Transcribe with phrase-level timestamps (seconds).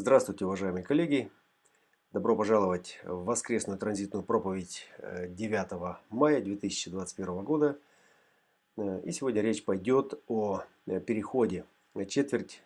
[0.00, 1.28] Здравствуйте, уважаемые коллеги!
[2.12, 7.76] Добро пожаловать в воскресную транзитную проповедь 9 э, мая 2021 года.
[8.76, 11.64] Э, и сегодня речь пойдет о э, переходе.
[12.06, 12.62] Четверть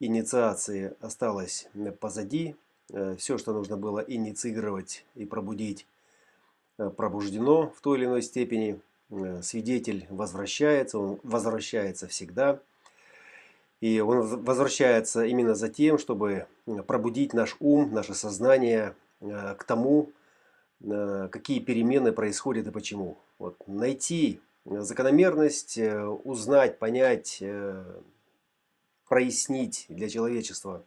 [0.00, 1.68] инициации осталась
[2.00, 2.56] позади.
[3.16, 5.86] Все, что нужно было инициировать и пробудить,
[6.76, 8.80] пробуждено в той или иной степени.
[9.40, 12.58] Свидетель возвращается, он возвращается всегда–
[13.82, 16.46] и он возвращается именно за тем, чтобы
[16.86, 20.12] пробудить наш ум, наше сознание э, к тому,
[20.80, 23.18] э, какие перемены происходят и почему.
[23.40, 27.42] Вот, найти закономерность, э, узнать, понять,
[29.08, 30.84] прояснить для человечества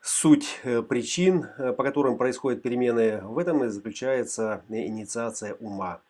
[0.00, 6.00] суть причин, по которым происходят перемены, в этом и заключается инициация ума.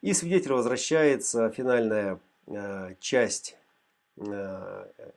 [0.00, 2.18] И свидетель возвращается, финальная
[2.98, 3.58] часть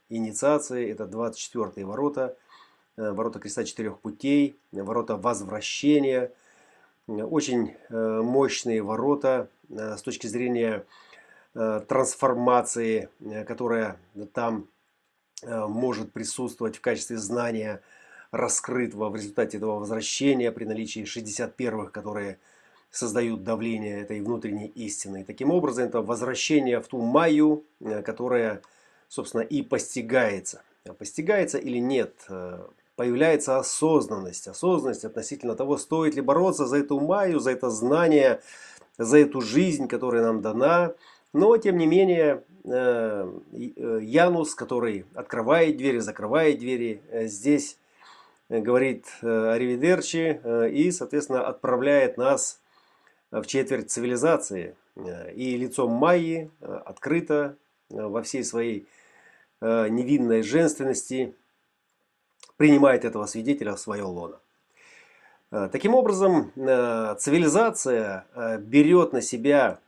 [0.10, 0.92] инициации.
[0.92, 2.36] Это 24 ворота,
[2.98, 6.32] э, ворота креста четырех путей, ворота возвращения.
[7.08, 10.86] Очень э, мощные ворота с точки зрения
[11.54, 13.10] трансформации,
[13.46, 13.98] которая
[14.34, 14.68] там
[15.44, 17.82] может присутствовать в качестве знания
[18.32, 22.38] раскрытого в результате этого возвращения при наличии 61-х, которые
[22.90, 25.26] создают давление этой внутренней истины.
[25.26, 27.66] таким образом, это возвращение в ту майю,
[28.06, 28.62] которая
[29.12, 30.64] собственно, и постигается.
[30.98, 32.64] Постигается или нет, э,
[32.96, 34.48] появляется осознанность.
[34.48, 38.42] Осознанность относительно того, стоит ли бороться за эту маю, за это знание,
[38.98, 40.94] за эту жизнь, которая нам дана.
[41.34, 47.78] Но, тем не менее, э, э, Янус, который открывает двери, закрывает двери, здесь
[48.48, 50.42] говорит Аривидерчи
[50.74, 52.62] и, соответственно, отправляет нас
[53.30, 54.76] в четверть цивилизации.
[55.36, 57.56] И лицом Майи открыто
[57.90, 58.88] во всей своей
[59.62, 61.36] невинной женственности
[62.58, 64.40] принимает этого свидетеля в свое лоно.
[65.52, 68.26] Э, таким образом, э, цивилизация
[68.60, 69.80] берет на себя,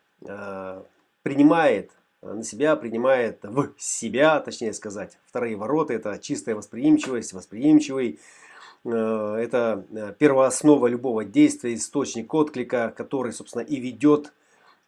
[1.23, 1.91] принимает
[2.21, 8.19] на себя, принимает в себя, точнее сказать, вторые ворота, это чистая восприимчивость, восприимчивый,
[8.85, 9.85] это
[10.17, 14.33] первооснова любого действия, источник отклика, который, собственно, и ведет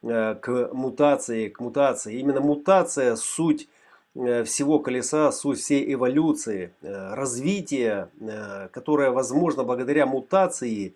[0.02, 2.18] к мутации, к мутации.
[2.18, 3.75] Именно мутация– суть Э,
[4.16, 10.96] всего колеса, суть всей эволюции, э, развития, э, которое возможно благодаря мутации,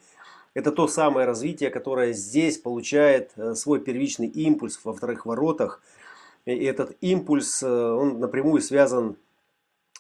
[0.54, 5.82] это то самое развитие, которое здесь получает свой первичный импульс во вторых воротах.
[6.46, 9.16] И этот импульс, он напрямую связан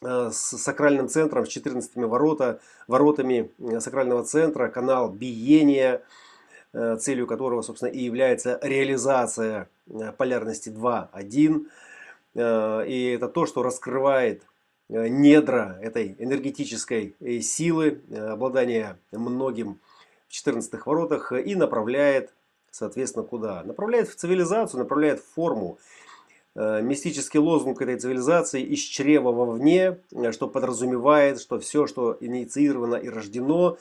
[0.01, 6.01] с сакральным центром, с 14 ворота, воротами сакрального центра, канал биения,
[6.73, 9.69] целью которого, собственно, и является реализация
[10.17, 11.67] полярности 2.1.
[12.35, 14.43] Э, и это то, что раскрывает
[14.89, 19.79] э, недра этой энергетической э, силы, обладания многим
[20.27, 22.33] в 14 воротах и направляет,
[22.71, 23.63] соответственно, куда?
[23.63, 25.79] Направляет в цивилизацию, направляет в форму.
[26.55, 29.99] Мистический лозунг этой цивилизации из чрева вовне,
[30.31, 33.77] что подразумевает, что все, что инициировано и рождено,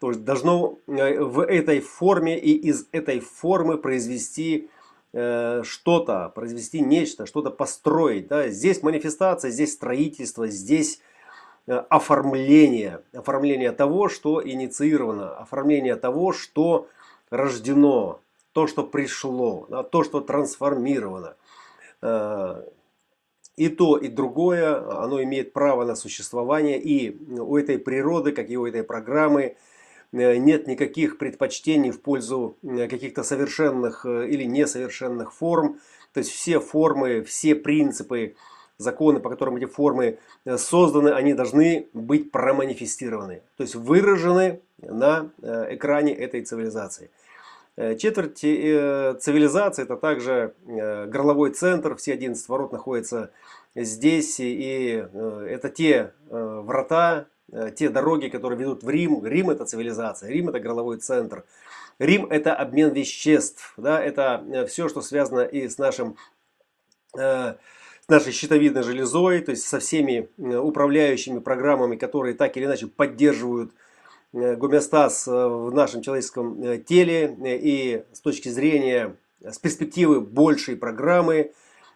[0.00, 4.70] должно в этой форме и из этой формы произвести
[5.16, 8.26] Э, что-то, произвести нечто, что-то построить.
[8.26, 8.48] Да?
[8.48, 11.00] Здесь манифестация, здесь строительство, здесь
[11.68, 13.00] э, оформление.
[13.12, 16.88] Оформление того, что инициировано, оформление того, что
[17.30, 19.84] рождено, то, что пришло, да?
[19.84, 21.36] то, что трансформировано.
[22.02, 22.64] Э,
[23.56, 26.80] и то, и другое, оно имеет право на существование.
[26.80, 29.54] И у этой природы, как и у этой программы,
[30.14, 35.80] нет никаких предпочтений в пользу э, каких-то совершенных э, или несовершенных форм.
[36.12, 38.36] То есть все формы, все принципы,
[38.78, 40.18] законы, по которым эти формы
[40.56, 43.42] созданы, они должны быть проманифестированы.
[43.56, 47.10] То есть выражены на экране этой цивилизации.
[47.76, 53.30] Четверть цивилизации это также горловой центр, все 11 ворот находятся
[53.76, 54.38] здесь.
[54.40, 57.33] И это те врата, Э,
[57.76, 59.24] те дороги, которые ведут в Рим.
[59.24, 61.44] Рим это цивилизация, Рим это горловой центр.
[61.98, 66.16] Рим это обмен веществ, да, это э, все, что связано и с нашим
[67.16, 67.54] э,
[68.04, 73.72] с нашей щитовидной железой, то есть со всеми управляющими программами, которые так или иначе поддерживают
[74.32, 81.52] гомеостаз в нашем человеческом теле и с точки зрения, с перспективы большей программы,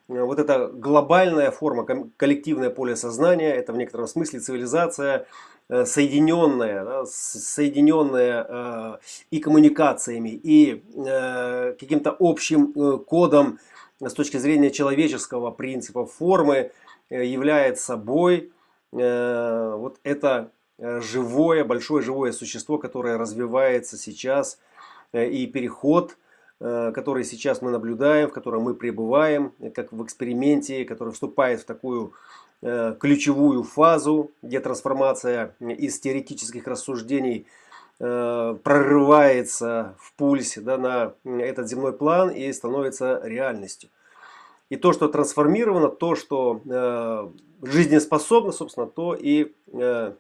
[0.08, 1.84] вот эта глобальная форма,
[2.16, 5.26] коллективное поле сознания, это в некотором смысле цивилизация,
[5.68, 8.98] э, соединенная, да, соединенная э,
[9.30, 13.58] и коммуникациями, и э, каким-то общим э, кодом
[14.00, 16.72] с точки зрения человеческого принципа формы,
[17.10, 18.52] э, является собой.
[18.90, 24.58] Вот это живое, большое живое существо, которое развивается сейчас,
[25.12, 26.16] и переход,
[26.60, 32.14] который сейчас мы наблюдаем, в котором мы пребываем, как в эксперименте, который вступает в такую
[32.60, 37.46] ключевую фазу, где трансформация из теоретических рассуждений–
[38.00, 43.90] Э, прорывается в пульсе да, на этот земной план и становится реальностью.
[44.68, 47.28] И то, что трансформировано, то, что э,
[47.66, 50.12] жизнеспособно, собственно, то и э,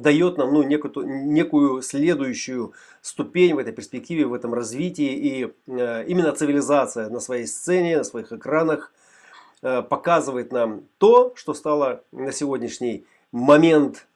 [0.00, 5.12] дает нам ну, некую, некую следующую ступень в этой перспективе, в этом развитии.
[5.12, 8.92] И э, именно цивилизация на своей сцене, на своих экранах
[9.62, 14.06] э, показывает нам то, что стало на сегодняшний момент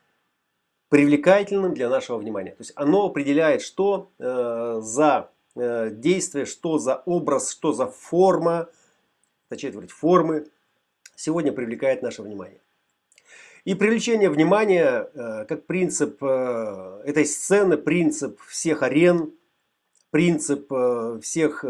[0.88, 2.52] привлекательным для нашего внимания.
[2.52, 8.68] То есть оно определяет, что э, за э, действие, что за образ, что за форма,
[9.48, 10.46] точнее говорить, формы
[11.14, 12.60] сегодня привлекает наше внимание.
[13.68, 19.34] И привлечение внимания э, как принцип э, этой сцены, принцип всех арен,
[20.10, 21.66] принцип э, всех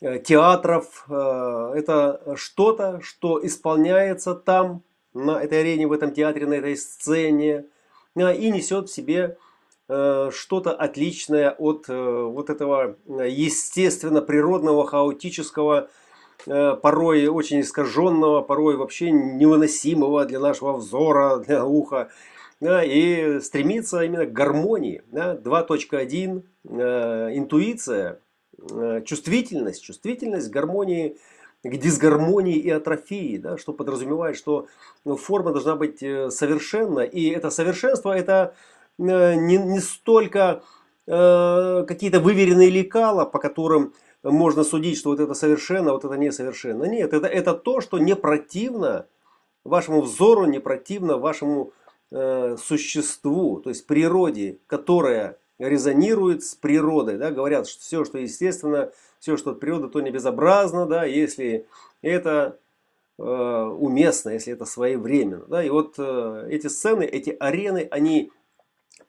[0.00, 4.82] театров, это что-то, что исполняется там,
[5.14, 7.66] на этой арене, в этом театре, на этой сцене,
[8.16, 9.36] и несет в себе
[9.86, 15.90] что-то отличное от вот этого естественно природного, хаотического,
[16.44, 22.08] порой очень искаженного, порой вообще невыносимого для нашего взора, для уха.
[22.60, 25.02] и стремится именно к гармонии.
[25.12, 26.42] 2.1
[27.36, 28.20] интуиция,
[29.04, 31.16] чувствительность, чувствительность гармонии
[31.62, 34.66] к дисгармонии и атрофии, да, что подразумевает, что
[35.04, 37.00] форма должна быть э, совершенна.
[37.00, 38.54] И это совершенство это
[38.98, 40.62] э, не, не столько
[41.06, 43.92] э, какие-то выверенные лекала, по которым
[44.22, 46.84] можно судить, что вот это совершенно, вот это несовершенно.
[46.84, 49.06] Нет, это, это то, что не противно
[49.64, 51.72] вашему взору, не противно вашему
[52.10, 57.18] э, существу, то есть природе, которая резонирует с природой.
[57.18, 57.30] Да?
[57.30, 61.66] Говорят, что все, что естественно, все, что от природы, то не безобразно, да, если
[62.02, 62.58] это
[63.18, 65.44] э, уместно, если это своевременно.
[65.46, 65.62] Да?
[65.62, 68.32] И вот э, эти сцены, эти арены, они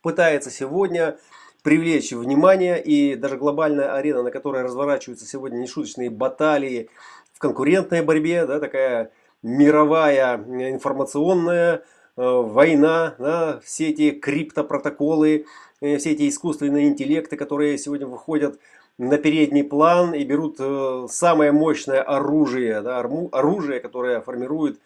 [0.02, 1.20] пытаются сегодня
[1.64, 6.90] привлечь внимание, и даже глобальная арена, на которой разворачиваются сегодня нешуточные баталии
[7.34, 9.12] в конкурентной борьбе, да, такая
[9.42, 11.82] мировая информационная э,
[12.16, 15.46] война, да, все эти криптопротоколы,
[15.82, 18.60] э, все эти искусственные интеллекты, которые сегодня выходят
[18.98, 24.80] на передний план и берут э, самое мощное оружие, да, оружие, которое формирует э,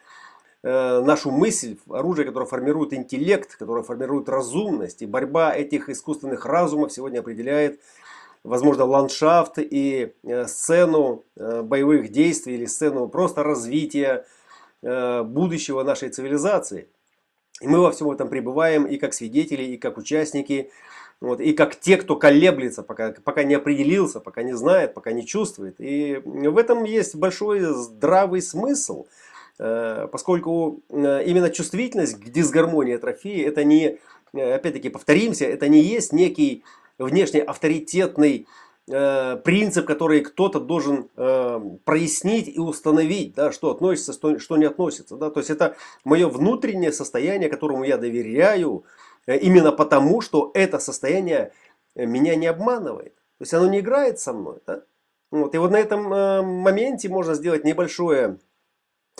[0.63, 5.01] нашу мысль, оружие, которое формирует интеллект, которое формирует разумность.
[5.01, 7.81] И борьба этих искусственных разумов сегодня определяет,
[8.43, 14.25] возможно, ландшафт и э, сцену боевых действий или сцену просто развития
[14.81, 16.89] будущего нашей цивилизации.
[17.61, 20.71] И мы во всем этом пребываем и как свидетели, и как участники–
[21.23, 25.25] вот, и как те, кто колеблется, пока, пока не определился, пока не знает, пока не
[25.25, 25.75] чувствует.
[25.79, 29.22] И в этом есть большой здравый смысл, э,
[29.57, 33.99] поскольку э, именно чувствительность к дисгармонии атрофии, это не,
[34.33, 36.63] э, опять-таки повторимся, это не есть некий
[36.97, 38.47] внешне авторитетный
[38.85, 41.07] принцип, который кто-то должен
[41.85, 45.15] прояснить и установить, да, что относится, что не относится.
[45.15, 45.29] Да?
[45.29, 48.83] То есть это мое внутреннее состояние, которому я доверяю,
[49.25, 51.51] Э, именно потому, что это состояние
[51.95, 53.15] э, меня не обманывает.
[53.15, 54.59] То есть оно не играет со мной.
[54.65, 54.83] Да?
[55.31, 55.55] Вот.
[55.55, 58.37] И вот на этом э, моменте можно сделать небольшое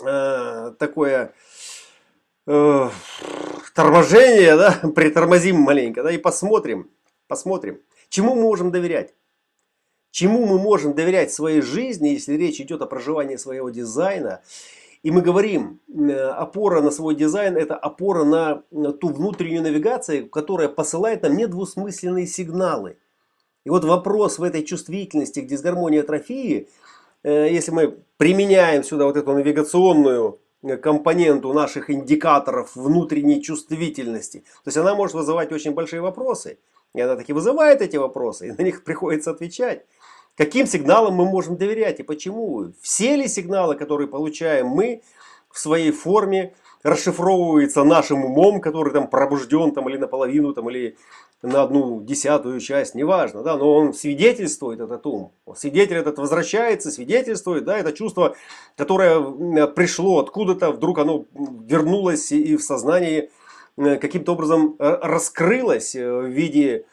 [0.02, 1.34] э, такое
[2.46, 2.90] э,
[3.74, 4.80] торможение, да?
[4.94, 6.10] притормозим маленько да?
[6.10, 6.90] и посмотрим,
[7.28, 9.14] посмотрим, чему мы можем доверять.
[10.10, 14.42] Чему мы можем доверять своей жизни, если речь идет о проживании своего дизайна
[15.04, 20.70] и мы говорим, э, опора на свой дизайн– это опора на ту внутреннюю навигацию, которая
[20.70, 22.96] посылает нам недвусмысленные сигналы.
[23.66, 26.66] И вот вопрос в этой чувствительности к дисгармонии атрофии, э,
[27.28, 34.76] если мы применяем сюда вот эту навигационную э, компоненту наших индикаторов внутренней чувствительности, то есть
[34.76, 36.58] она может вызывать очень большие вопросы.
[36.94, 39.84] И она таки вызывает эти вопросы, и на них приходится отвечать.
[40.36, 42.72] Каким сигналам мы можем доверять и почему?
[42.80, 45.02] Все ли сигналы, которые получаем мы
[45.50, 46.54] в своей форме,
[46.84, 50.96] расшифровываются нашим умом, который там пробужден там, или наполовину, там, или
[51.44, 55.32] на одну десятую часть, неважно, да, но он свидетельствует этот ум.
[55.54, 58.34] Свидетель этот возвращается, свидетельствует, да, это чувство,
[58.76, 63.30] которое пришло откуда-то, вдруг оно вернулось и в сознании
[63.76, 66.86] э, каким-то образом э, раскрылось э, в виде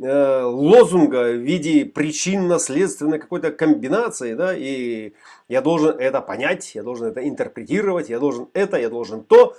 [0.00, 5.14] лозунга в виде причинно-следственной какой-то комбинации, да, и
[5.48, 9.56] я должен это понять, я должен это интерпретировать, я должен это, я должен то.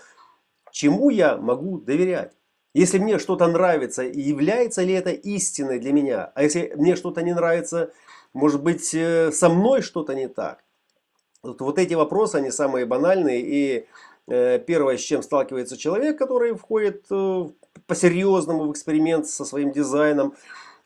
[0.71, 2.38] чему я могу доверять.
[2.73, 6.31] Если мне что-то нравится, является ли это истиной для меня?
[6.35, 7.91] А если мне что-то не нравится,
[8.33, 10.63] может быть, э, со мной что-то не так?
[11.41, 13.41] Вот, вот эти вопросы, они самые банальные.
[13.41, 13.87] И
[14.27, 17.49] э, первое, с чем сталкивается человек, который входит э,
[17.87, 20.35] по-серьезному в эксперимент со своим дизайном,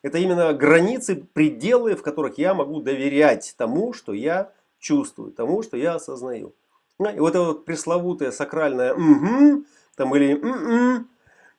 [0.04, 5.78] это именно границы, пределы, в которых я могу доверять тому, что я чувствую, тому, что
[5.78, 6.54] я осознаю.
[7.00, 11.10] И вот это вот пресловутое сакральное «угу», там или «м-м»,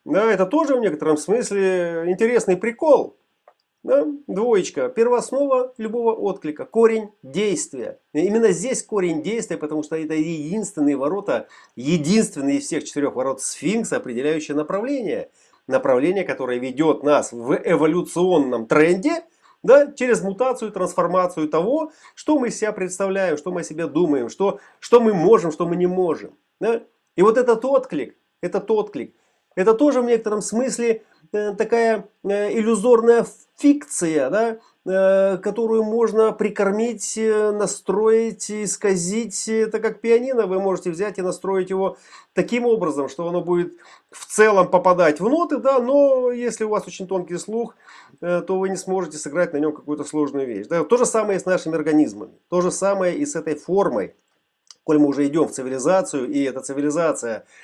[0.05, 3.17] да, это тоже в некотором смысле интересный прикол.
[3.83, 4.07] Да?
[4.27, 4.89] Двоечка.
[4.89, 6.65] Первооснова любого отклика.
[6.65, 8.01] Корень действия.
[8.13, 13.97] Именно здесь корень действия, потому что это единственные ворота, единственные из всех четырех ворот сфинкса,
[13.97, 15.31] определяющие направление.
[15.67, 19.25] Направление, которое ведет нас в эволюционном тренде
[19.63, 24.61] да, через мутацию, трансформацию того, что мы себя представляем, что мы о себе думаем, что,
[24.81, 26.37] что мы можем, что мы не можем.
[26.61, 26.83] Да?
[27.17, 29.15] И вот этот отклик, этот отклик–
[29.55, 37.17] это тоже в некотором смысле э, такая э, иллюзорная фикция, да, э, которую можно прикормить,
[37.17, 39.49] настроить, исказить.
[39.49, 41.97] Это как пианино, вы можете взять и настроить его
[42.33, 43.75] таким образом, что оно будет
[44.11, 47.77] в целом попадать в ноты, да, но если у вас очень тонкий слух,
[48.21, 50.67] то вы не сможете сыграть на нем какую-то сложную вещь.
[50.69, 50.85] Да.
[50.85, 54.15] То же самое и с нашими организмами, то же самое и с этой формой.
[54.85, 57.45] Коль мы уже идем в цивилизацию, и эта цивилизация–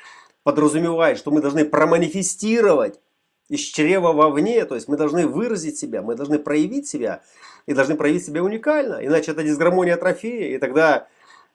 [0.43, 3.01] подразумевает, что мы должны проманифестировать
[3.49, 7.23] из чрева вовне, то есть мы должны выразить себя, мы должны проявить себя
[7.67, 11.09] и должны проявить себя уникально, иначе это дисгармония атрофии, и тогда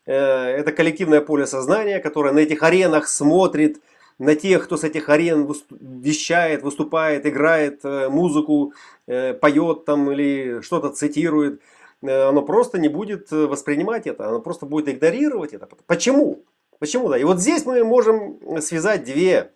[0.06, 3.82] э, это коллективное поле сознания, которое на этих аренах смотрит
[4.18, 8.74] на тех, кто с этих арен вещает, выступает, играет э, музыку,
[9.08, 11.62] э, поет там или что-то цитирует,
[12.02, 15.68] э, оно просто не будет воспринимать это, оно просто будет игнорировать это.
[15.86, 16.44] Почему?
[16.80, 17.18] Почему да?
[17.18, 19.52] И вот здесь мы можем связать две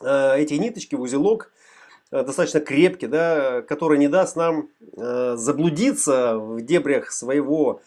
[0.00, 1.52] э, эти ниточки в узелок,
[2.10, 7.80] э, достаточно крепкий, да, который не даст нам э, заблудиться в дебрях своего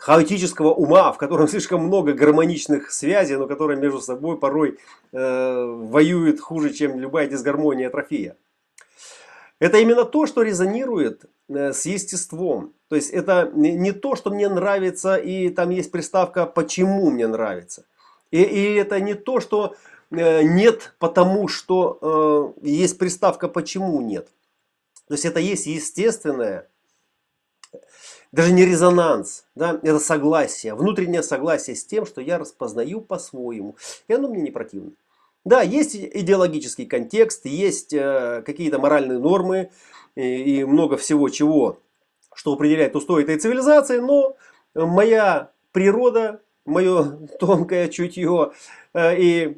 [0.00, 4.78] хаотического ума, в котором слишком много гармоничных связей, но которые между собой порой
[5.12, 8.36] э, воюют хуже, чем любая дисгармония атрофия.
[9.60, 12.74] Это именно то, что резонирует э, с естеством.
[12.88, 17.84] То есть это не то, что мне нравится, и там есть приставка «почему мне нравится».
[18.30, 19.76] И, и это не то, что
[20.10, 24.28] э, нет, потому что э, есть приставка «почему нет».
[25.08, 26.68] То есть это есть естественное,
[28.32, 33.76] даже не резонанс, да, это согласие, внутреннее согласие с тем, что я распознаю по-своему.
[34.08, 34.92] И оно мне не противно.
[35.44, 39.70] Да, есть идеологический контекст, есть э, какие-то моральные нормы
[40.14, 41.80] и, много всего чего,
[42.34, 44.36] что определяет устой этой цивилизации, но
[44.74, 48.52] моя природа, мое тонкое чутье
[48.92, 49.56] э, и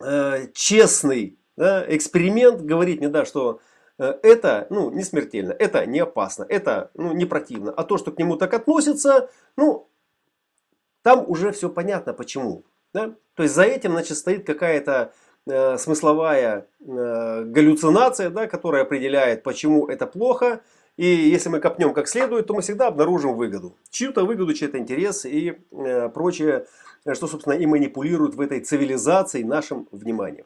[0.00, 3.60] э, честный да, эксперимент говорит мне, да, что
[3.98, 7.70] это ну, не смертельно, это не опасно, это ну, не противно.
[7.70, 9.88] А то, что к нему так относится, ну,
[11.02, 12.64] там уже все понятно почему.
[12.94, 13.14] Да?
[13.34, 15.12] То есть за этим значит, стоит какая-то
[15.46, 20.60] э, смысловая э, галлюцинация, да, которая определяет, почему это плохо.
[20.98, 23.76] И если мы копнем как следует, то мы всегда обнаружим выгоду.
[23.90, 26.66] Чью-то выгоду, чей-то интерес и э, прочее,
[27.10, 30.44] что, собственно, и манипулирует в этой цивилизации нашим вниманием.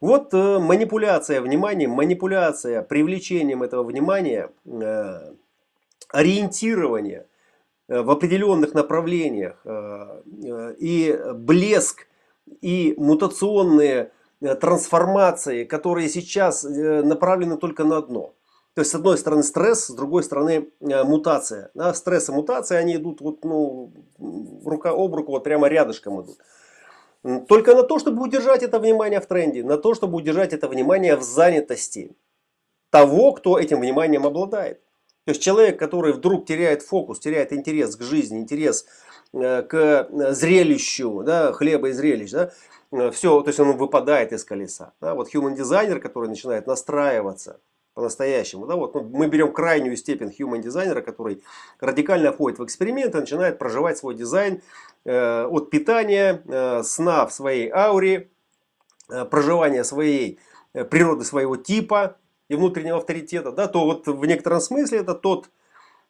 [0.00, 5.32] Вот э, манипуляция вниманием, манипуляция привлечением этого внимания, э,
[6.12, 7.26] ориентирование–
[7.88, 12.06] в определенных направлениях э, э, и блеск
[12.60, 18.34] и мутационные трансформации, которые сейчас направлены только на одно.
[18.74, 21.70] То есть, с одной стороны стресс, с другой стороны мутация.
[21.74, 23.92] Да, стресс и мутация, они идут вот, ну,
[24.64, 26.38] рука об руку, вот прямо рядышком идут.
[27.48, 31.16] Только на то, чтобы удержать это внимание в тренде, на то, чтобы удержать это внимание
[31.16, 32.16] в занятости
[32.90, 34.80] того, кто этим вниманием обладает.
[35.28, 38.86] То есть человек, который вдруг теряет фокус, теряет интерес к жизни, интерес
[39.34, 42.50] э, к э, зрелищу, да, хлеба и зрелищ, да,
[42.92, 44.94] э, все, то есть он выпадает из колеса.
[45.02, 45.14] Да.
[45.14, 47.60] Вот human дизайнер, который начинает настраиваться
[47.92, 51.42] по-настоящему, да, вот ну, мы берем крайнюю степень human дизайнера, который
[51.78, 54.62] радикально входит в эксперимент и начинает проживать свой дизайн
[55.04, 58.30] э, от питания, э, сна в своей ауре,
[59.10, 60.38] э, проживания своей
[60.72, 62.16] природы своего типа,
[62.48, 65.50] и внутреннего авторитета, да, то вот в некотором смысле это тот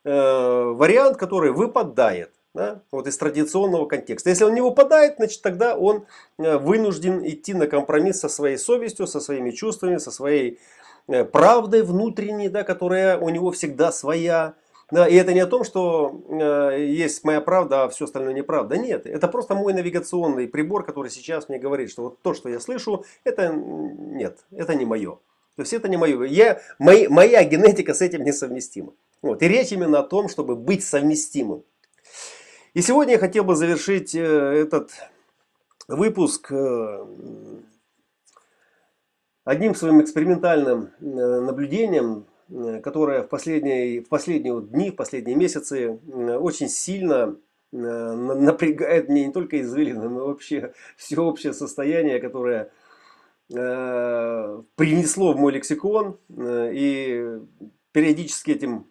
[0.04, 4.30] э, вариант, который выпадает да, вот из традиционного контекста.
[4.30, 6.06] Если он не выпадает, значит тогда он
[6.38, 10.58] э, вынужден идти на компромисс со своей совестью, со своими чувствами, со своей
[11.08, 14.54] э, правдой внутренней, да, которая у него всегда своя.
[14.90, 18.78] Да, и это не о том, что э, есть моя правда, а все остальное неправда.
[18.78, 22.58] Нет, это просто мой навигационный прибор, который сейчас мне говорит, что вот то, что я
[22.58, 25.18] слышу, это нет, это не мое.
[25.58, 26.22] То есть это не мое.
[26.22, 28.92] Я, мои, моя генетика с этим несовместима.
[29.22, 29.42] Вот.
[29.42, 31.64] И речь именно о том, чтобы быть совместимым.
[32.74, 34.92] И сегодня я хотел бы завершить э, этот
[35.88, 37.06] выпуск э,
[39.42, 42.26] одним своим экспериментальным э, наблюдением
[42.82, 47.36] которая в последние, в последние дни, в последние месяцы очень сильно
[47.72, 52.70] напрягает мне не только извилины, но вообще все общее состояние, которое
[53.48, 56.18] принесло в мой лексикон.
[56.30, 57.40] И
[57.92, 58.86] периодически этим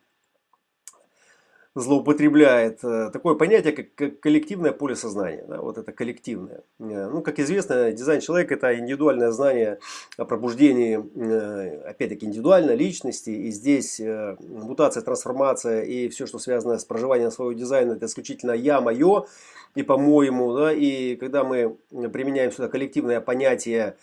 [1.79, 5.45] злоупотребляет э, такое понятие, как коллективное поле сознания.
[5.47, 6.63] Да, вот это коллективное.
[6.79, 9.79] Э, ну, как известно, дизайн человека это индивидуальное знание
[10.17, 13.29] о пробуждении, э, опять-таки, индивидуальной личности.
[13.29, 14.01] И здесь
[14.39, 19.27] мутация, трансформация и все, что связано с проживанием своего дизайна, это исключительно я, мое
[19.75, 20.55] и по-моему.
[20.55, 23.97] Да, и когда мы применяем сюда коллективное понятие,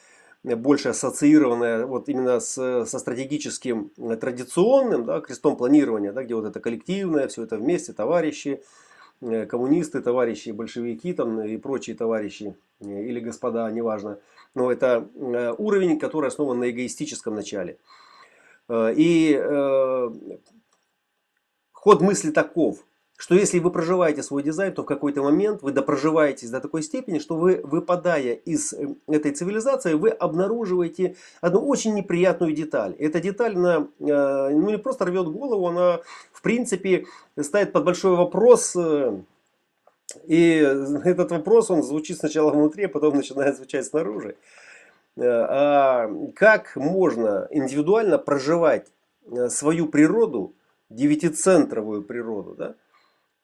[0.45, 6.45] больше ассоциированная вот именно с, со стратегическим э, традиционным да, крестом планирования, да, где вот
[6.45, 8.63] это коллективное, все это вместе, товарищи,
[9.23, 14.19] э, коммунисты, товарищи, большевики там, и прочие товарищи, э, или господа, неважно.
[14.55, 15.09] Но это
[15.59, 17.79] уровень, который основан на эгоистическом начале.
[18.71, 20.11] И э,
[21.73, 22.85] ход мысли таков,
[23.17, 27.21] что если вы проживаете свой дизайн, то в какой-то момент вы допроживаетесь до такой степени,
[27.21, 32.95] что вы, выпадая из э, этой цивилизации, вы обнаруживаете одну очень неприятную деталь.
[32.99, 36.01] Эта деталь, она, э, ну, не просто рвет голову, она
[36.33, 37.07] в принципе
[37.41, 39.23] ставит под большой вопрос э,
[40.27, 40.59] и
[41.05, 44.37] этот вопрос, он звучит сначала внутри, а потом начинает звучать снаружи.
[45.17, 48.89] А как можно индивидуально проживать
[49.49, 50.55] свою природу,
[50.91, 52.75] девятицентровую природу, да,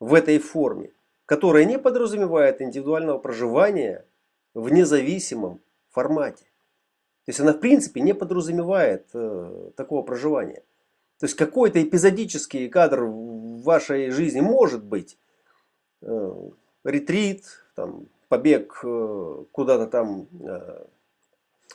[0.00, 0.92] в этой форме,
[1.26, 4.06] которая не подразумевает индивидуального проживания
[4.54, 6.44] в независимом формате.
[7.26, 10.62] То есть она в принципе не подразумевает э, такого проживания.
[11.18, 15.18] То есть какой-то эпизодический кадр в вашей жизни может быть.
[16.00, 16.34] Э,
[16.82, 20.84] ретрит, там, побег э, куда-то там э,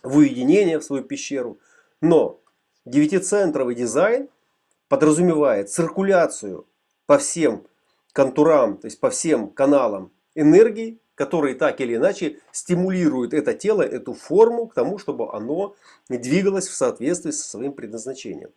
[0.01, 1.59] в уединение, в свою пещеру.
[2.01, 2.41] Но
[2.85, 4.29] девятицентровый дизайн
[4.87, 6.65] подразумевает циркуляцию
[7.05, 7.65] по всем
[8.15, 14.13] контурам, то есть по всем каналам энергии, которые так или иначе стимулируют это тело, эту
[14.13, 15.75] форму к тому, чтобы оно
[16.07, 18.51] двигалось в соответствии со своим предназначением.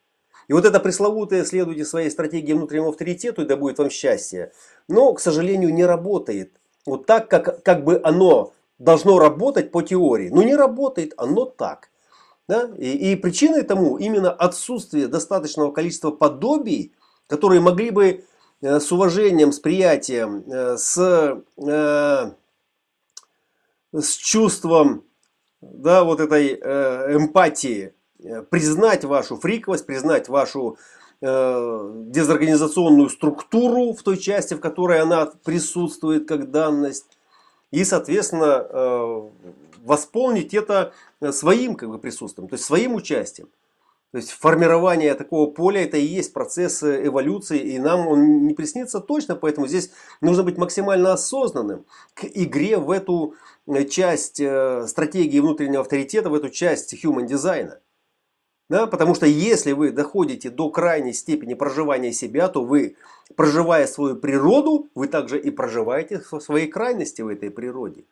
[0.46, 4.52] И вот это пресловутое следуйте своей стратегии внутреннего авторитету, и да будет вам счастье,
[4.86, 6.52] но, к сожалению, не работает.
[6.86, 10.28] Вот так, как, как бы оно должно работать по теории.
[10.28, 11.90] Но не работает оно так.
[12.46, 12.70] Да?
[12.78, 16.94] И, и причиной тому именно отсутствие достаточного количества подобий,
[17.26, 18.24] которые могли бы
[18.60, 22.30] с уважением, с приятием, э, с, э,
[23.92, 25.04] с чувством
[25.60, 27.92] да, вот этой эмпатии
[28.50, 30.76] признать вашу фриковость, признать вашу
[31.20, 37.06] дезорганизационную структуру в той части, в которой она присутствует как данность.
[37.72, 39.32] И, соответственно,
[39.82, 40.92] восполнить это
[41.32, 43.48] своим как бы, присутствием, то есть своим участием.
[44.10, 48.54] То есть формирование такого поля это и есть процесс э, эволюции, и нам он не
[48.54, 49.90] приснится точно, поэтому здесь
[50.22, 53.34] нужно быть максимально осознанным к игре в эту
[53.66, 57.80] э, часть э, стратегии внутреннего авторитета, в эту часть human дизайна.
[58.70, 62.96] Да, потому что если вы доходите до крайней степени проживания себя, то вы,
[63.36, 68.04] проживая свою природу, вы также и проживаете свои крайности в этой природе.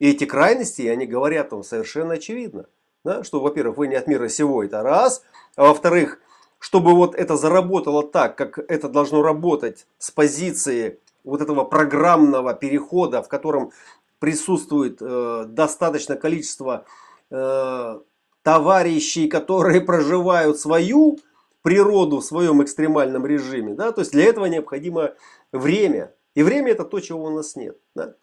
[0.00, 2.66] И эти крайности, они говорят вам совершенно очевидно–
[3.08, 5.22] да, что, во-первых, вы не от мира сего, это раз.
[5.56, 6.20] А во-вторых,
[6.58, 13.22] чтобы вот это заработало так, как это должно работать с позиции вот этого программного перехода,
[13.22, 13.72] в котором
[14.18, 16.84] присутствует э, достаточное количество
[17.30, 18.00] э,
[18.42, 21.18] товарищей, которые проживают свою
[21.62, 23.72] природу в своем экстремальном режиме.
[23.72, 23.92] Да?
[23.92, 25.14] То есть для этого необходимо
[25.50, 26.14] время.
[26.34, 27.78] И время это то, чего у нас нет.
[27.94, 28.16] Да?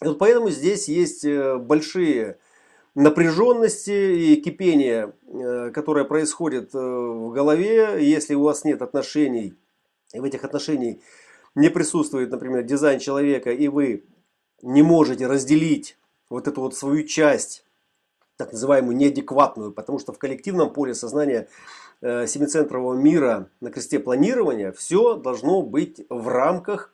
[0.00, 2.38] И вот поэтому здесь есть э, большие
[2.94, 9.54] напряженности и кипения, э, которое происходит э, в голове, если у вас нет отношений,
[10.12, 10.98] и в этих отношениях
[11.54, 14.04] не присутствует, например, дизайн человека, и вы
[14.62, 17.64] не можете разделить вот эту вот свою часть,
[18.36, 21.48] так называемую неадекватную, потому что в коллективном поле сознания
[22.02, 26.92] э, семицентрового мира на кресте планирования все должно быть в рамках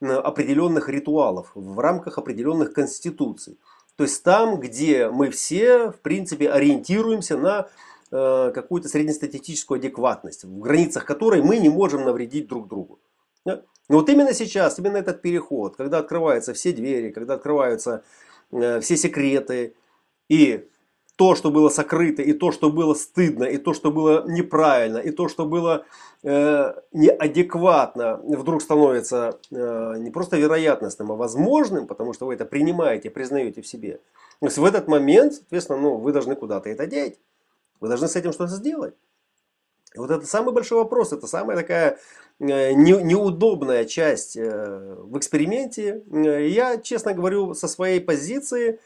[0.00, 3.58] определенных ритуалов, в рамках определенных конституций.
[4.00, 7.68] То есть там, где мы все, в принципе, ориентируемся на
[8.10, 12.98] э, какую-то среднестатистическую адекватность, в границах которой мы не можем навредить друг другу.
[13.44, 13.60] Да?
[13.90, 18.02] Но вот именно сейчас, именно этот переход, когда открываются все двери, когда открываются
[18.52, 19.74] э, все секреты,
[20.30, 20.66] и
[21.16, 25.10] то, что было сокрыто, и то, что было стыдно, и то, что было неправильно, и
[25.10, 25.84] то, что было
[26.22, 33.10] э, неадекватно, вдруг становится э, не просто вероятностным, а возможным, потому что вы это принимаете,
[33.10, 34.00] признаете в себе.
[34.40, 37.18] То есть в этот момент, соответственно, ну, вы должны куда-то это деть.
[37.80, 38.94] Вы должны с этим что-то сделать.
[39.94, 41.98] И вот это самый большой вопрос, это самая такая
[42.38, 46.04] э, не, неудобная часть э, в эксперименте.
[46.12, 48.78] Э, я, честно говорю, со своей позиции,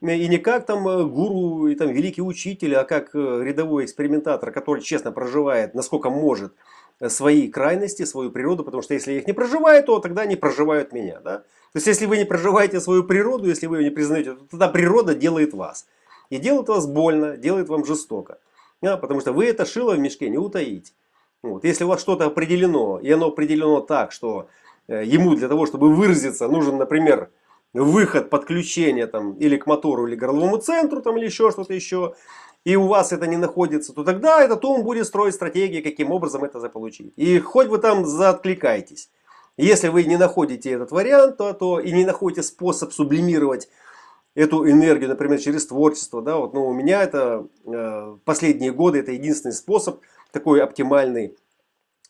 [0.00, 4.50] и не как там э, гуру и там великий учитель, а как э, рядовой экспериментатор,
[4.52, 6.52] который честно проживает, насколько может,
[7.00, 10.36] э, свои крайности, свою природу, потому что если я их не проживаю, то тогда они
[10.36, 11.20] проживают меня.
[11.20, 11.38] Да?
[11.38, 14.68] То есть если вы не проживаете свою природу, если вы ее не признаете, то тогда
[14.68, 15.86] природа делает вас.
[16.30, 18.38] И делает вас больно, делает вам жестоко.
[18.82, 18.96] Да?
[18.96, 20.92] Потому что вы это шило в мешке не утаите.
[21.42, 21.64] Вот.
[21.64, 24.48] Если у вас что-то определено, и оно определено так, что
[24.88, 27.30] ему для того, чтобы выразиться, нужен, например,
[27.78, 32.14] выход подключения там или к мотору, или к горловому центру, там, или еще что-то еще,
[32.64, 36.44] и у вас это не находится, то тогда этот ум будет строить стратегии, каким образом
[36.44, 37.12] это заполучить.
[37.16, 39.10] И хоть вы там заоткликаетесь.
[39.56, 43.68] Если вы не находите этот вариант, то, то и не находите способ сублимировать
[44.34, 49.10] эту энергию, например, через творчество, да, вот, ну, у меня это э, последние годы это
[49.10, 51.36] единственный способ такой оптимальный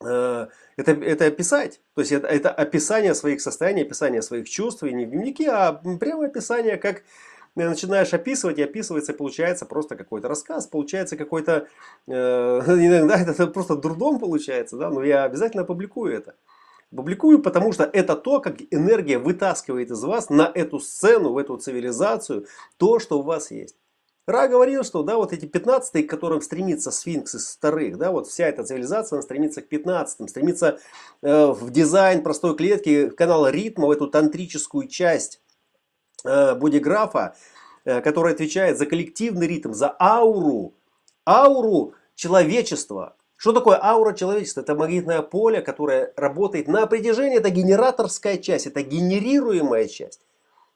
[0.00, 1.80] это, это писать.
[1.94, 5.72] То есть это, это описание своих состояний, описание своих чувств, и не в дневнике, а
[5.72, 7.02] прямо описание, как
[7.54, 11.66] начинаешь описывать, и описывается, получается просто какой-то рассказ, получается какой-то,
[12.06, 16.34] э, иногда это просто дурдом получается, да, но я обязательно опубликую это.
[16.94, 21.58] Публикую, потому что это то, как энергия вытаскивает из вас на эту сцену, в эту
[21.58, 22.46] цивилизацию,
[22.78, 23.76] то, что у вас есть.
[24.28, 28.26] Ра говорил, что да, вот эти 15 к которым стремится сфинкс из вторых, да, вот
[28.26, 30.80] вся эта цивилизация она стремится к 15 стремится
[31.22, 35.40] э, в дизайн простой клетки, в канал ритма, в эту тантрическую часть
[36.26, 37.36] э, бодиграфа,
[37.86, 40.74] э, которая отвечает за коллективный ритм, за ауру,
[41.26, 43.16] ауру человечества.
[43.34, 44.60] Что такое аура человечества?
[44.60, 50.20] Это магнитное поле, которое работает на притяжение, это генераторская часть, это генерируемая часть.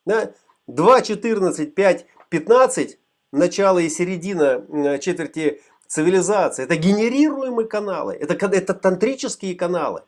[0.07, 0.33] Да?
[0.69, 2.99] 2, 14, 5, 15
[3.33, 6.65] начало и середина четверти цивилизации.
[6.65, 10.03] Это генерируемые каналы, это, это тантрические каналы.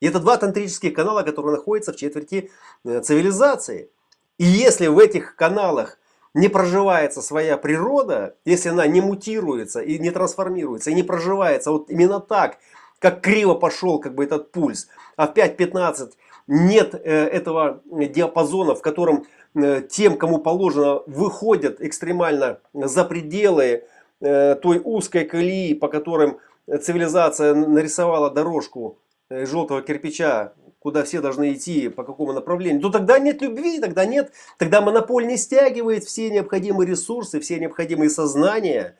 [0.00, 2.50] И это два тантрических канала, которые находятся в четверти
[2.84, 3.90] э, цивилизации.
[4.38, 5.98] И если в этих каналах
[6.32, 11.90] не проживается своя природа, если она не мутируется и не трансформируется, и не проживается вот
[11.90, 12.56] именно так,
[12.98, 16.12] как криво пошел как бы этот пульс, а в 5.15
[16.46, 19.39] нет э, этого диапазона, в котором Э,
[19.88, 23.84] тем, кому положено, выходят экстремально за пределы
[24.20, 31.52] э, той узкой колеи, по которым цивилизация нарисовала дорожку э, желтого кирпича, куда все должны
[31.52, 36.30] идти, по какому направлению, то тогда нет любви, тогда нет, тогда монополь не стягивает все
[36.30, 38.96] необходимые ресурсы, все необходимые сознания,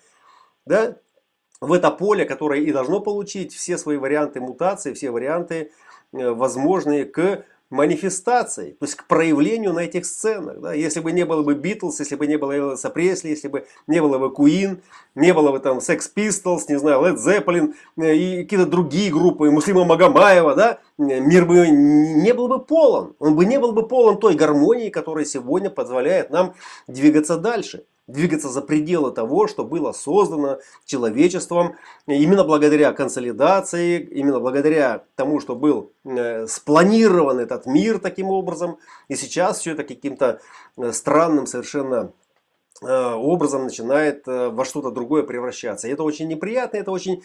[0.67, 0.97] да,
[1.61, 5.71] в это поле, которое и должно получить все свои варианты мутации, все варианты
[6.13, 10.61] возможные к манифестацией, то есть к проявлению на этих сценах.
[10.61, 10.75] Да?
[10.75, 14.03] Если бы не было бы Битлз, если бы не было Элвиса Пресли, если бы не
[14.03, 14.81] было бы Queen,
[15.15, 19.51] не было бы там Sex Pistols, не знаю, Led Zeppelin э, и какие-то другие группы,
[19.51, 20.79] Муслима Магомаева, да?
[20.99, 23.15] мир бы не был бы полон.
[23.21, 26.55] Он бы не был бы полон той гармонии, которая сегодня позволяет нам
[26.89, 35.05] двигаться дальше двигаться за пределы того, что было создано человечеством именно благодаря консолидации, именно благодаря
[35.17, 38.79] тому, что был э, спланирован этот мир таким образом.
[39.09, 40.41] И сейчас все это каким-то
[40.77, 42.13] э, странным совершенно
[42.83, 45.89] э, образом начинает во что-то другое превращаться.
[45.89, 47.23] И это очень неприятно, это очень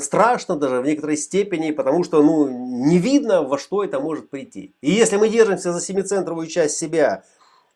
[0.00, 4.74] страшно даже в некоторой степени, потому что ну, не видно, во что это может прийти.
[4.80, 7.22] И если мы держимся за семицентровую часть себя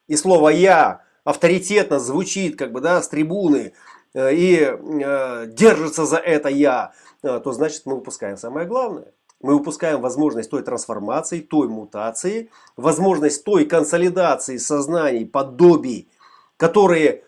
[0.09, 3.75] и слово «я», авторитетно звучит как бы да, с трибуны
[4.15, 9.13] э, и э, держится за это я, э, то значит мы упускаем самое главное.
[9.43, 16.09] Мы упускаем возможность той трансформации, той мутации, возможность той консолидации сознаний, подобий,
[16.57, 17.25] которые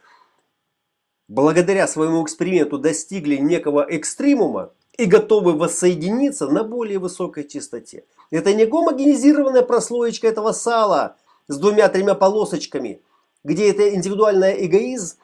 [1.29, 8.05] благодаря своему эксперименту достигли некого экстремума и готовы воссоединиться на более высокой частоте.
[8.31, 11.17] Это не гомогенизированная прослоечка этого сала
[11.49, 13.03] с двумя-тремя полосочками–
[13.45, 15.17] где это индивидуальный эгоизм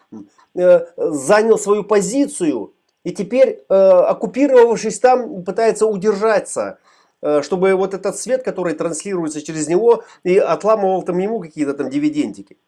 [0.54, 2.72] э, занял свою позицию
[3.06, 6.78] и теперь, э, оккупировавшись там, пытается удержаться,
[7.22, 11.88] э, чтобы вот этот свет, который транслируется через него, и отламывал там ему какие-то там
[11.88, 12.58] дивидендики.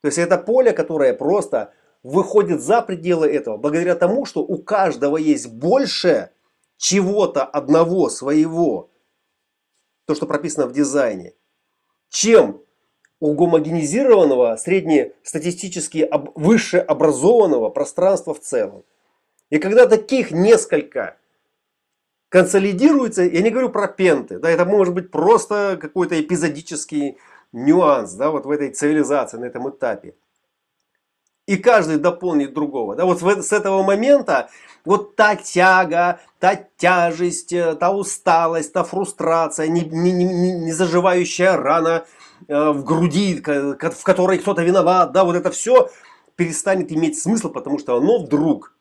[0.00, 5.18] То есть это поле, которое просто выходит за пределы этого благодаря тому, что у каждого
[5.18, 6.30] есть больше
[6.78, 8.90] чего-то одного своего,
[10.06, 11.34] то, что прописано в дизайне,
[12.08, 12.62] чем
[13.22, 18.82] у гомогенизированного, среднестатистически выше образованного пространства в целом.
[19.48, 21.16] И когда таких несколько
[22.30, 27.16] консолидируется, я не говорю про пенты, да, это может быть просто какой-то эпизодический
[27.52, 30.16] нюанс, да, вот в этой цивилизации, на этом этапе.
[31.46, 32.96] И каждый дополнит другого.
[32.96, 34.50] Да, вот с этого момента
[34.84, 40.24] вот та тяга, та тяжесть, э, та усталость, та фрустрация, не, не, не,
[40.58, 42.04] не заживающая рана
[42.48, 45.90] в груди, в которой кто-то виноват, да, вот это все
[46.36, 48.76] перестанет иметь смысл, потому что оно вдруг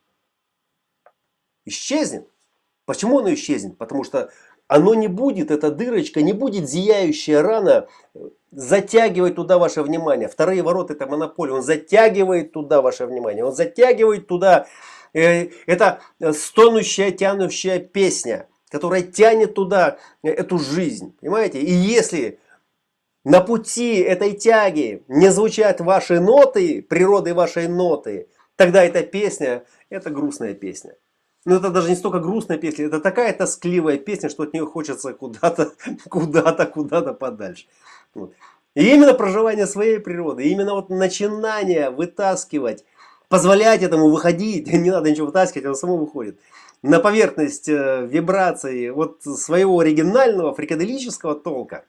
[1.66, 2.28] исчезнет.
[2.86, 3.78] Почему оно исчезнет?
[3.78, 4.32] Потому что
[4.68, 7.88] оно не будет, эта дырочка, не будет зияющая рана
[8.52, 10.28] затягивать туда ваше внимание.
[10.28, 11.54] Вторые ворота это монополия.
[11.54, 13.46] Он затягивает туда ваше внимание.
[13.46, 14.68] Он затягивает туда.
[15.14, 16.00] Э, это
[16.34, 21.16] стонущая, тянущая песня, которая тянет туда эту жизнь.
[21.20, 21.60] Понимаете?
[21.60, 22.40] И если
[23.24, 30.10] на пути этой тяги не звучат ваши ноты, природы вашей ноты, тогда эта песня, это
[30.10, 30.96] грустная песня.
[31.46, 35.14] Но это даже не столько грустная песня, это такая тоскливая песня, что от нее хочется
[35.14, 35.74] куда-то,
[36.10, 37.66] куда-то, куда-то подальше.
[38.14, 38.34] Вот.
[38.76, 42.86] И именно проживание своей природы, именно вот начинание вытаскивать,
[43.28, 46.40] позволять этому выходить, не надо ничего вытаскивать, оно само выходит,
[46.84, 51.86] на поверхность э, вибрации вот своего оригинального фрикаделического толка,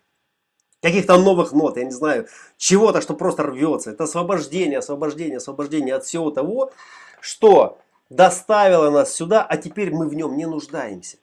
[0.82, 2.26] каких-то новых нот, я не знаю,
[2.58, 3.92] чего-то, что просто рвется.
[3.92, 6.72] Это освобождение, освобождение, освобождение от всего того,
[7.20, 7.78] что
[8.10, 11.16] доставило нас сюда, а теперь мы в нем не нуждаемся.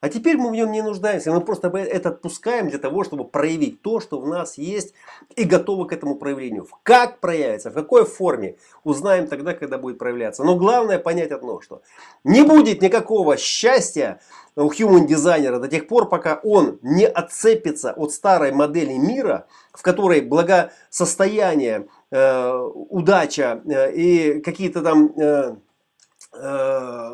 [0.00, 3.82] А теперь мы в нем не нуждаемся, мы просто это отпускаем для того, чтобы проявить
[3.82, 4.94] то, что в нас есть
[5.36, 6.66] и готовы к этому проявлению.
[6.82, 10.42] Как проявится, в какой форме, узнаем тогда, когда будет проявляться.
[10.42, 11.82] Но главное понять одно, что
[12.24, 14.20] не будет никакого счастья
[14.56, 19.82] у human дизайнера до тех пор, пока он не отцепится от старой модели мира, в
[19.82, 22.52] которой благосостояние, э,
[22.88, 25.56] удача э, и какие-то там э,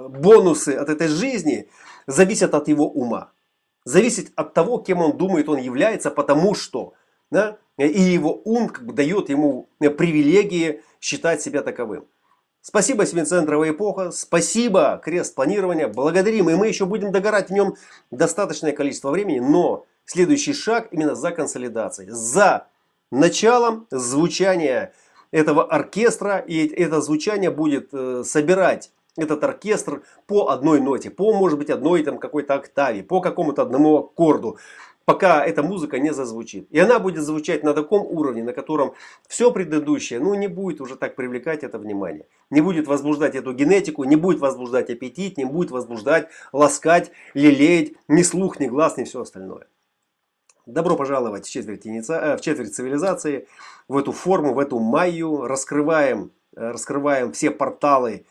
[0.09, 1.69] бонусы от этой жизни–
[2.07, 3.33] зависят от его ума.
[3.85, 6.95] Зависит от того, кем он думает, он является, потому что
[7.31, 12.07] да, и его ум как бы дает ему привилегии считать себя таковым.
[12.63, 17.77] Спасибо, Свинцентровая эпоха, спасибо, крест планирования, благодарим, и мы еще будем догорать в нем
[18.11, 22.67] достаточное количество времени, но следующий шаг именно за консолидацией, за
[23.13, 24.93] началом звучания
[25.31, 31.59] этого оркестра, и это звучание будет э, собирать этот оркестр по одной ноте, по, может
[31.59, 34.59] быть, одной там какой-то октаве, по какому-то одному аккорду,
[35.05, 36.69] пока эта музыка не зазвучит.
[36.71, 38.95] И она будет звучать на таком уровне, на котором
[39.27, 42.27] все предыдущее, ну, не будет уже так привлекать это внимание.
[42.51, 48.23] Не будет возбуждать эту генетику, не будет возбуждать аппетит, не будет возбуждать, ласкать, лелеять ни
[48.23, 49.67] слух, ни глаз, ни все остальное.
[50.67, 52.15] Добро пожаловать в четверть, иница...
[52.15, 53.47] Э, в четверть цивилизации,
[53.87, 55.47] в эту форму, в эту майю.
[55.47, 58.27] Раскрываем, э, раскрываем все порталы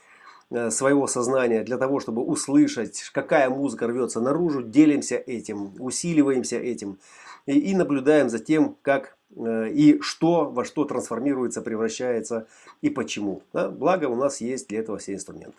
[0.71, 6.97] своего сознания для того, чтобы услышать, какая музыка рвется наружу, делимся этим, усиливаемся этим
[7.45, 12.47] и, и наблюдаем за тем, как э, и что во что трансформируется, превращается
[12.81, 13.41] и почему.
[13.53, 13.69] Да?
[13.69, 15.57] Благо у нас есть для этого все инструменты.